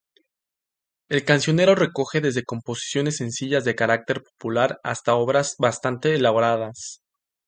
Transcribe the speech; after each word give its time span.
El 1.09 1.23
cancionero 1.25 1.75
recoge 1.75 2.21
desde 2.21 2.43
composiciones 2.43 3.17
sencillas 3.17 3.65
de 3.65 3.75
carácter 3.75 4.23
popular 4.23 4.79
hasta 4.83 5.13
obras 5.13 5.55
bastante 5.59 6.15
elaboradas. 6.15 7.03